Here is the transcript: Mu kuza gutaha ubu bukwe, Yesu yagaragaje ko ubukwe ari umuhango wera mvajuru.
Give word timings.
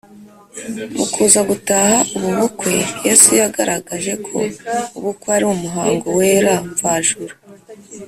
Mu 0.97 1.05
kuza 1.13 1.39
gutaha 1.49 1.97
ubu 2.15 2.29
bukwe, 2.39 2.73
Yesu 3.07 3.29
yagaragaje 3.41 4.13
ko 4.25 4.37
ubukwe 4.97 5.27
ari 5.35 5.45
umuhango 5.53 6.07
wera 6.19 6.53
mvajuru. 6.71 7.35